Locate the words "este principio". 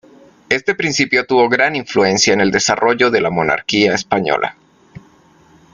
0.49-1.27